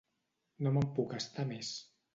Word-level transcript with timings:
No 0.67 0.73
me'n 0.79 0.89
puc 0.97 1.15
estar 1.21 1.49
més. 1.55 1.75